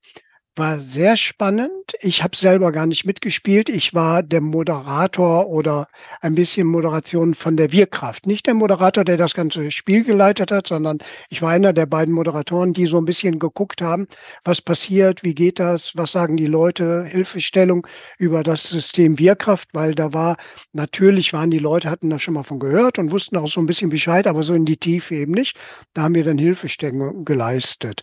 War 0.54 0.80
sehr 0.80 1.16
spannend. 1.16 1.94
Ich 2.00 2.22
habe 2.22 2.36
selber 2.36 2.72
gar 2.72 2.84
nicht 2.84 3.06
mitgespielt. 3.06 3.70
Ich 3.70 3.94
war 3.94 4.22
der 4.22 4.42
Moderator 4.42 5.48
oder 5.48 5.86
ein 6.20 6.34
bisschen 6.34 6.66
Moderation 6.66 7.32
von 7.32 7.56
der 7.56 7.72
Wirkraft. 7.72 8.26
Nicht 8.26 8.46
der 8.46 8.52
Moderator, 8.52 9.02
der 9.02 9.16
das 9.16 9.32
ganze 9.32 9.70
Spiel 9.70 10.04
geleitet 10.04 10.50
hat, 10.50 10.66
sondern 10.66 10.98
ich 11.30 11.40
war 11.40 11.52
einer 11.52 11.72
der 11.72 11.86
beiden 11.86 12.12
Moderatoren, 12.12 12.74
die 12.74 12.84
so 12.84 12.98
ein 12.98 13.06
bisschen 13.06 13.38
geguckt 13.38 13.80
haben, 13.80 14.08
was 14.44 14.60
passiert, 14.60 15.24
wie 15.24 15.34
geht 15.34 15.58
das, 15.58 15.96
was 15.96 16.12
sagen 16.12 16.36
die 16.36 16.44
Leute, 16.44 17.06
Hilfestellung 17.06 17.86
über 18.18 18.42
das 18.42 18.64
System 18.64 19.18
Wirkraft, 19.18 19.70
weil 19.72 19.94
da 19.94 20.12
war, 20.12 20.36
natürlich 20.74 21.32
waren 21.32 21.50
die 21.50 21.60
Leute, 21.60 21.88
hatten 21.88 22.10
da 22.10 22.18
schon 22.18 22.34
mal 22.34 22.42
von 22.42 22.60
gehört 22.60 22.98
und 22.98 23.10
wussten 23.10 23.38
auch 23.38 23.48
so 23.48 23.58
ein 23.58 23.66
bisschen 23.66 23.88
Bescheid, 23.88 24.26
aber 24.26 24.42
so 24.42 24.52
in 24.52 24.66
die 24.66 24.76
Tiefe 24.76 25.14
eben 25.14 25.32
nicht. 25.32 25.56
Da 25.94 26.02
haben 26.02 26.14
wir 26.14 26.24
dann 26.24 26.36
Hilfestellung 26.36 27.24
geleistet. 27.24 28.02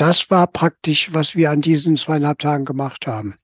Das 0.00 0.30
war 0.30 0.46
praktisch, 0.46 1.12
was 1.12 1.36
wir 1.36 1.50
an 1.50 1.60
diesen 1.60 1.98
zweieinhalb 1.98 2.38
Tagen 2.38 2.64
gemacht 2.64 3.06
haben. 3.06 3.34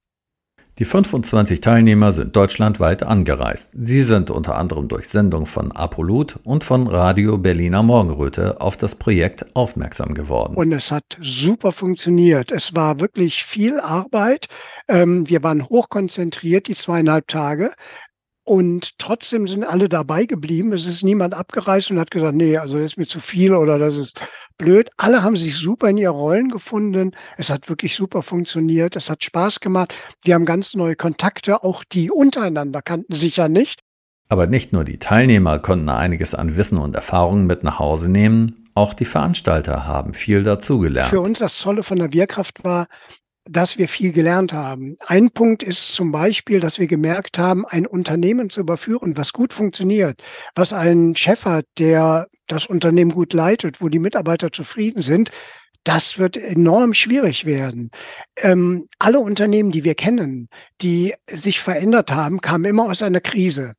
Die 0.78 0.86
25 0.86 1.60
Teilnehmer 1.60 2.12
sind 2.12 2.34
deutschlandweit 2.34 3.02
angereist. 3.02 3.74
Sie 3.78 4.02
sind 4.02 4.30
unter 4.30 4.56
anderem 4.56 4.88
durch 4.88 5.06
Sendung 5.06 5.44
von 5.44 5.70
Apolut 5.72 6.38
und 6.44 6.64
von 6.64 6.86
Radio 6.86 7.36
Berliner 7.36 7.82
Morgenröte 7.82 8.58
auf 8.58 8.78
das 8.78 8.94
Projekt 8.94 9.54
aufmerksam 9.54 10.14
geworden. 10.14 10.56
Und 10.56 10.72
es 10.72 10.90
hat 10.90 11.04
super 11.20 11.72
funktioniert. 11.72 12.50
Es 12.52 12.74
war 12.74 13.00
wirklich 13.00 13.44
viel 13.44 13.78
Arbeit. 13.78 14.48
Ähm, 14.88 15.28
wir 15.28 15.42
waren 15.42 15.68
hochkonzentriert 15.68 16.68
die 16.68 16.74
zweieinhalb 16.74 17.28
Tage. 17.28 17.72
Und 18.44 18.98
trotzdem 18.98 19.48
sind 19.48 19.64
alle 19.64 19.88
dabei 19.88 20.24
geblieben. 20.24 20.72
Es 20.72 20.86
ist 20.86 21.02
niemand 21.02 21.34
abgereist 21.34 21.90
und 21.90 21.98
hat 21.98 22.12
gesagt, 22.12 22.36
nee, 22.36 22.56
also 22.56 22.78
das 22.78 22.92
ist 22.92 22.96
mir 22.96 23.06
zu 23.06 23.20
viel 23.20 23.54
oder 23.54 23.78
das 23.78 23.98
ist 23.98 24.20
blöd. 24.56 24.90
Alle 24.96 25.22
haben 25.22 25.36
sich 25.36 25.56
super 25.56 25.88
in 25.88 25.98
ihre 25.98 26.12
Rollen 26.12 26.48
gefunden. 26.48 27.12
Es 27.36 27.50
hat 27.50 27.68
wirklich 27.68 27.94
super 27.96 28.22
funktioniert. 28.22 28.96
Es 28.96 29.10
hat 29.10 29.24
Spaß 29.24 29.60
gemacht. 29.60 29.94
Wir 30.22 30.34
haben 30.34 30.44
ganz 30.44 30.74
neue 30.74 30.96
Kontakte. 30.96 31.62
Auch 31.62 31.84
die 31.84 32.10
untereinander 32.10 32.82
kannten 32.82 33.14
sich 33.14 33.36
ja 33.36 33.48
nicht. 33.48 33.80
Aber 34.28 34.46
nicht 34.46 34.72
nur 34.72 34.84
die 34.84 34.98
Teilnehmer 34.98 35.58
konnten 35.60 35.88
einiges 35.88 36.34
an 36.34 36.56
Wissen 36.56 36.78
und 36.78 36.96
Erfahrungen 36.96 37.46
mit 37.46 37.62
nach 37.62 37.78
Hause 37.78 38.10
nehmen. 38.10 38.66
Auch 38.74 38.92
die 38.92 39.04
Veranstalter 39.06 39.86
haben 39.86 40.12
viel 40.12 40.42
dazugelernt. 40.42 41.08
Für 41.08 41.20
uns 41.20 41.38
das 41.38 41.58
Tolle 41.58 41.82
von 41.82 41.98
der 41.98 42.12
Wehrkraft 42.12 42.62
war, 42.62 42.88
dass 43.48 43.78
wir 43.78 43.88
viel 43.88 44.12
gelernt 44.12 44.52
haben. 44.52 44.96
Ein 45.06 45.30
Punkt 45.30 45.62
ist 45.62 45.92
zum 45.92 46.12
Beispiel, 46.12 46.60
dass 46.60 46.78
wir 46.78 46.86
gemerkt 46.86 47.38
haben, 47.38 47.64
ein 47.64 47.86
Unternehmen 47.86 48.50
zu 48.50 48.60
überführen, 48.60 49.16
was 49.16 49.32
gut 49.32 49.52
funktioniert, 49.52 50.22
was 50.54 50.72
einen 50.72 51.16
Chef 51.16 51.44
hat, 51.44 51.66
der 51.78 52.26
das 52.46 52.66
Unternehmen 52.66 53.12
gut 53.12 53.32
leitet, 53.32 53.80
wo 53.80 53.88
die 53.88 53.98
Mitarbeiter 53.98 54.52
zufrieden 54.52 55.02
sind, 55.02 55.30
das 55.84 56.18
wird 56.18 56.36
enorm 56.36 56.94
schwierig 56.94 57.44
werden. 57.44 57.90
Ähm, 58.36 58.88
alle 58.98 59.20
Unternehmen, 59.20 59.70
die 59.70 59.84
wir 59.84 59.94
kennen, 59.94 60.48
die 60.80 61.14
sich 61.30 61.60
verändert 61.60 62.10
haben, 62.10 62.40
kamen 62.40 62.64
immer 62.64 62.86
aus 62.86 63.02
einer 63.02 63.20
Krise. 63.20 63.74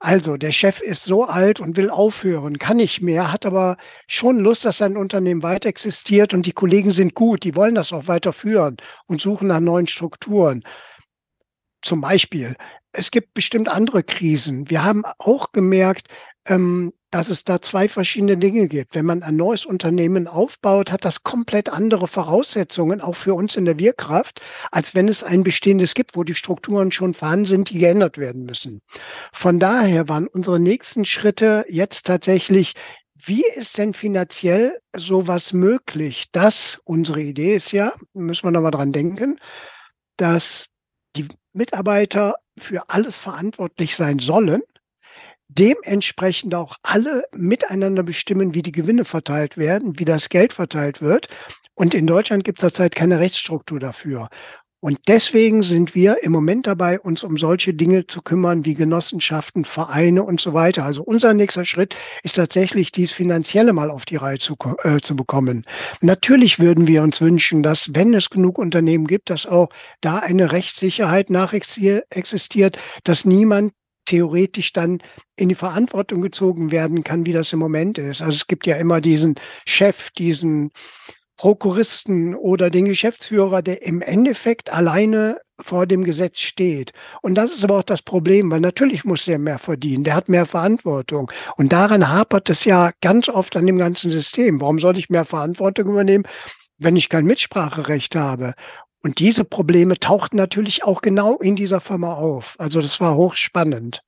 Also 0.00 0.36
der 0.36 0.52
Chef 0.52 0.80
ist 0.80 1.04
so 1.04 1.24
alt 1.24 1.60
und 1.60 1.76
will 1.76 1.90
aufhören, 1.90 2.58
kann 2.58 2.76
nicht 2.76 3.00
mehr, 3.00 3.32
hat 3.32 3.46
aber 3.46 3.76
schon 4.06 4.38
Lust, 4.38 4.64
dass 4.64 4.78
sein 4.78 4.96
Unternehmen 4.96 5.42
weiter 5.42 5.68
existiert 5.68 6.34
und 6.34 6.46
die 6.46 6.52
Kollegen 6.52 6.92
sind 6.92 7.14
gut, 7.14 7.44
die 7.44 7.54
wollen 7.54 7.74
das 7.74 7.92
auch 7.92 8.06
weiterführen 8.08 8.76
und 9.06 9.20
suchen 9.20 9.48
nach 9.48 9.60
neuen 9.60 9.86
Strukturen. 9.86 10.64
Zum 11.82 12.00
Beispiel, 12.00 12.56
es 12.92 13.10
gibt 13.10 13.34
bestimmt 13.34 13.68
andere 13.68 14.02
Krisen. 14.02 14.70
Wir 14.70 14.84
haben 14.84 15.04
auch 15.18 15.52
gemerkt, 15.52 16.08
ähm, 16.46 16.92
dass 17.14 17.28
es 17.28 17.44
da 17.44 17.62
zwei 17.62 17.88
verschiedene 17.88 18.36
Dinge 18.36 18.66
gibt. 18.66 18.96
Wenn 18.96 19.04
man 19.04 19.22
ein 19.22 19.36
neues 19.36 19.64
Unternehmen 19.64 20.26
aufbaut, 20.26 20.90
hat 20.90 21.04
das 21.04 21.22
komplett 21.22 21.68
andere 21.68 22.08
Voraussetzungen, 22.08 23.00
auch 23.00 23.14
für 23.14 23.34
uns 23.34 23.54
in 23.54 23.66
der 23.66 23.78
Wirkraft, 23.78 24.40
als 24.72 24.96
wenn 24.96 25.06
es 25.06 25.22
ein 25.22 25.44
bestehendes 25.44 25.94
gibt, 25.94 26.16
wo 26.16 26.24
die 26.24 26.34
Strukturen 26.34 26.90
schon 26.90 27.14
vorhanden 27.14 27.46
sind, 27.46 27.70
die 27.70 27.78
geändert 27.78 28.18
werden 28.18 28.44
müssen. 28.46 28.80
Von 29.32 29.60
daher 29.60 30.08
waren 30.08 30.26
unsere 30.26 30.58
nächsten 30.58 31.04
Schritte 31.04 31.64
jetzt 31.68 32.08
tatsächlich, 32.08 32.74
wie 33.14 33.44
ist 33.54 33.78
denn 33.78 33.94
finanziell 33.94 34.80
sowas 34.96 35.52
möglich? 35.52 36.24
Das, 36.32 36.80
unsere 36.82 37.22
Idee 37.22 37.54
ist 37.54 37.70
ja, 37.70 37.92
müssen 38.12 38.42
wir 38.44 38.50
nochmal 38.50 38.72
dran 38.72 38.90
denken, 38.90 39.38
dass 40.16 40.66
die 41.14 41.28
Mitarbeiter 41.52 42.34
für 42.58 42.90
alles 42.90 43.18
verantwortlich 43.18 43.94
sein 43.94 44.18
sollen 44.18 44.62
dementsprechend 45.58 46.54
auch 46.54 46.76
alle 46.82 47.24
miteinander 47.34 48.02
bestimmen, 48.02 48.54
wie 48.54 48.62
die 48.62 48.72
Gewinne 48.72 49.04
verteilt 49.04 49.56
werden, 49.56 49.98
wie 49.98 50.04
das 50.04 50.28
Geld 50.28 50.52
verteilt 50.52 51.00
wird. 51.00 51.28
Und 51.74 51.94
in 51.94 52.06
Deutschland 52.06 52.44
gibt 52.44 52.58
es 52.58 52.62
zurzeit 52.62 52.94
keine 52.94 53.18
Rechtsstruktur 53.18 53.80
dafür. 53.80 54.28
Und 54.84 54.98
deswegen 55.08 55.62
sind 55.62 55.94
wir 55.94 56.22
im 56.22 56.30
Moment 56.30 56.66
dabei, 56.66 57.00
uns 57.00 57.24
um 57.24 57.38
solche 57.38 57.72
Dinge 57.72 58.06
zu 58.06 58.20
kümmern 58.20 58.66
wie 58.66 58.74
Genossenschaften, 58.74 59.64
Vereine 59.64 60.24
und 60.24 60.42
so 60.42 60.52
weiter. 60.52 60.84
Also 60.84 61.02
unser 61.02 61.32
nächster 61.32 61.64
Schritt 61.64 61.96
ist 62.22 62.34
tatsächlich, 62.34 62.92
dies 62.92 63.10
finanzielle 63.10 63.72
mal 63.72 63.90
auf 63.90 64.04
die 64.04 64.16
Reihe 64.16 64.36
zu, 64.36 64.56
äh, 64.82 65.00
zu 65.00 65.16
bekommen. 65.16 65.64
Natürlich 66.02 66.58
würden 66.58 66.86
wir 66.86 67.02
uns 67.02 67.22
wünschen, 67.22 67.62
dass, 67.62 67.94
wenn 67.94 68.12
es 68.12 68.28
genug 68.28 68.58
Unternehmen 68.58 69.06
gibt, 69.06 69.30
dass 69.30 69.46
auch 69.46 69.70
da 70.02 70.18
eine 70.18 70.52
Rechtssicherheit 70.52 71.30
nachexistiert, 71.30 72.76
dass 73.04 73.24
niemand 73.24 73.72
theoretisch 74.04 74.72
dann 74.72 75.00
in 75.36 75.48
die 75.48 75.54
Verantwortung 75.54 76.20
gezogen 76.22 76.70
werden 76.70 77.04
kann, 77.04 77.26
wie 77.26 77.32
das 77.32 77.52
im 77.52 77.58
Moment 77.58 77.98
ist. 77.98 78.22
Also 78.22 78.36
es 78.36 78.46
gibt 78.46 78.66
ja 78.66 78.76
immer 78.76 79.00
diesen 79.00 79.36
Chef, 79.64 80.10
diesen 80.10 80.70
Prokuristen 81.36 82.34
oder 82.34 82.70
den 82.70 82.84
Geschäftsführer, 82.84 83.60
der 83.62 83.84
im 83.84 84.02
Endeffekt 84.02 84.72
alleine 84.72 85.40
vor 85.60 85.86
dem 85.86 86.04
Gesetz 86.04 86.38
steht. 86.38 86.92
Und 87.22 87.34
das 87.34 87.54
ist 87.54 87.64
aber 87.64 87.78
auch 87.78 87.84
das 87.84 88.02
Problem, 88.02 88.50
weil 88.50 88.60
natürlich 88.60 89.04
muss 89.04 89.26
er 89.28 89.38
mehr 89.38 89.58
verdienen, 89.58 90.04
der 90.04 90.14
hat 90.14 90.28
mehr 90.28 90.46
Verantwortung. 90.46 91.30
Und 91.56 91.72
daran 91.72 92.08
hapert 92.08 92.50
es 92.50 92.64
ja 92.64 92.90
ganz 93.00 93.28
oft 93.28 93.56
an 93.56 93.66
dem 93.66 93.78
ganzen 93.78 94.10
System. 94.10 94.60
Warum 94.60 94.78
soll 94.78 94.98
ich 94.98 95.10
mehr 95.10 95.24
Verantwortung 95.24 95.90
übernehmen, 95.90 96.24
wenn 96.78 96.96
ich 96.96 97.08
kein 97.08 97.24
Mitspracherecht 97.24 98.16
habe? 98.16 98.54
Und 99.04 99.18
diese 99.18 99.44
Probleme 99.44 99.98
tauchten 99.98 100.38
natürlich 100.38 100.82
auch 100.82 101.02
genau 101.02 101.36
in 101.36 101.56
dieser 101.56 101.82
Firma 101.82 102.14
auf. 102.14 102.54
Also 102.58 102.80
das 102.80 103.00
war 103.00 103.16
hochspannend. 103.16 104.00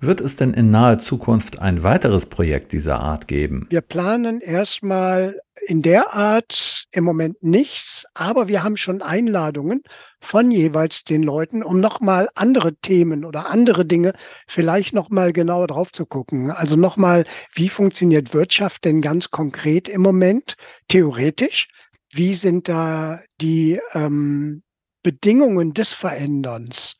Wird 0.00 0.20
es 0.20 0.34
denn 0.34 0.52
in 0.52 0.72
naher 0.72 0.98
Zukunft 0.98 1.60
ein 1.60 1.84
weiteres 1.84 2.26
Projekt 2.26 2.72
dieser 2.72 2.98
Art 2.98 3.28
geben? 3.28 3.68
Wir 3.70 3.80
planen 3.80 4.40
erstmal 4.40 5.40
in 5.68 5.82
der 5.82 6.14
Art 6.14 6.86
im 6.90 7.04
Moment 7.04 7.44
nichts, 7.44 8.06
aber 8.12 8.48
wir 8.48 8.64
haben 8.64 8.76
schon 8.76 9.02
Einladungen 9.02 9.82
von 10.20 10.50
jeweils 10.50 11.04
den 11.04 11.22
Leuten, 11.22 11.62
um 11.62 11.78
nochmal 11.78 12.28
andere 12.34 12.74
Themen 12.74 13.24
oder 13.24 13.48
andere 13.48 13.86
Dinge 13.86 14.14
vielleicht 14.48 14.94
nochmal 14.94 15.32
genauer 15.32 15.68
drauf 15.68 15.92
zu 15.92 16.06
gucken. 16.06 16.50
Also 16.50 16.74
nochmal, 16.74 17.24
wie 17.54 17.68
funktioniert 17.68 18.34
Wirtschaft 18.34 18.84
denn 18.84 19.00
ganz 19.00 19.30
konkret 19.30 19.88
im 19.88 20.02
Moment, 20.02 20.56
theoretisch? 20.88 21.68
Wie 22.14 22.34
sind 22.34 22.68
da 22.68 23.20
die 23.40 23.80
ähm, 23.92 24.62
Bedingungen 25.02 25.74
des 25.74 25.92
Veränderns? 25.92 26.96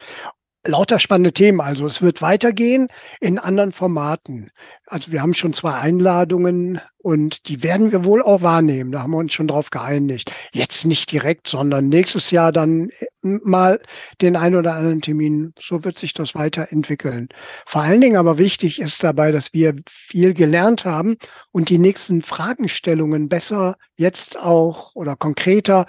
Lauter 0.66 0.98
spannende 0.98 1.32
Themen. 1.32 1.60
Also 1.60 1.86
es 1.86 2.00
wird 2.00 2.22
weitergehen 2.22 2.88
in 3.20 3.38
anderen 3.38 3.72
Formaten. 3.72 4.50
Also 4.86 5.12
wir 5.12 5.20
haben 5.20 5.34
schon 5.34 5.52
zwei 5.52 5.74
Einladungen 5.74 6.80
und 6.98 7.48
die 7.48 7.62
werden 7.62 7.92
wir 7.92 8.04
wohl 8.06 8.22
auch 8.22 8.40
wahrnehmen. 8.40 8.90
Da 8.90 9.02
haben 9.02 9.10
wir 9.10 9.18
uns 9.18 9.34
schon 9.34 9.48
drauf 9.48 9.68
geeinigt. 9.68 10.32
Jetzt 10.52 10.86
nicht 10.86 11.12
direkt, 11.12 11.48
sondern 11.48 11.88
nächstes 11.88 12.30
Jahr 12.30 12.50
dann 12.50 12.88
äh, 12.88 13.06
mal 13.22 13.80
den 14.22 14.36
einen 14.36 14.56
oder 14.56 14.74
anderen 14.74 15.02
Termin. 15.02 15.52
So 15.58 15.84
wird 15.84 15.98
sich 15.98 16.14
das 16.14 16.34
weiterentwickeln. 16.34 17.28
Vor 17.66 17.82
allen 17.82 18.00
Dingen 18.00 18.16
aber 18.16 18.38
wichtig 18.38 18.80
ist 18.80 19.04
dabei, 19.04 19.32
dass 19.32 19.52
wir 19.52 19.76
viel 19.86 20.32
gelernt 20.32 20.86
haben 20.86 21.16
und 21.52 21.68
die 21.68 21.78
nächsten 21.78 22.22
Fragestellungen 22.22 23.28
besser 23.28 23.76
jetzt 23.96 24.38
auch 24.38 24.94
oder 24.94 25.14
konkreter 25.14 25.84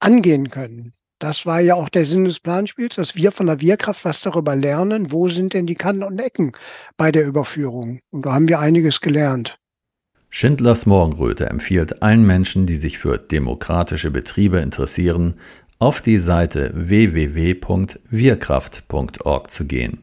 angehen 0.00 0.50
können. 0.50 0.94
Das 1.20 1.44
war 1.44 1.60
ja 1.60 1.74
auch 1.74 1.90
der 1.90 2.06
Sinn 2.06 2.24
des 2.24 2.40
Planspiels, 2.40 2.96
dass 2.96 3.14
wir 3.14 3.30
von 3.30 3.46
der 3.46 3.60
Wirkraft 3.60 4.06
was 4.06 4.22
darüber 4.22 4.56
lernen, 4.56 5.12
wo 5.12 5.28
sind 5.28 5.52
denn 5.52 5.66
die 5.66 5.74
Kanten 5.74 6.02
und 6.02 6.18
Ecken 6.18 6.52
bei 6.96 7.12
der 7.12 7.26
Überführung. 7.26 8.00
Und 8.10 8.24
da 8.24 8.32
haben 8.32 8.48
wir 8.48 8.58
einiges 8.58 9.02
gelernt. 9.02 9.58
Schindlers 10.30 10.86
Morgenröte 10.86 11.50
empfiehlt 11.50 12.02
allen 12.02 12.26
Menschen, 12.26 12.64
die 12.64 12.78
sich 12.78 12.96
für 12.96 13.18
demokratische 13.18 14.10
Betriebe 14.10 14.60
interessieren, 14.60 15.34
auf 15.78 16.00
die 16.00 16.16
Seite 16.18 16.72
www.wirkraft.org 16.74 19.50
zu 19.50 19.66
gehen. 19.66 19.98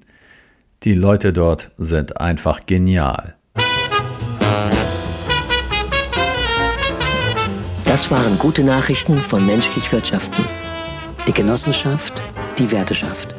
Die 0.83 0.93
Leute 0.93 1.33
dort 1.33 1.71
sind 1.79 2.21
einfach 2.21 2.67
genial. 2.67 3.33
Das 7.85 8.11
waren 8.11 8.37
gute 8.37 8.63
Nachrichten 8.63 9.17
von 9.17 9.47
menschlich 9.47 9.91
Wirtschaften 9.91 10.45
die 11.27 11.33
Genossenschaft, 11.33 12.23
die 12.57 12.71
Werteschaft. 12.71 13.36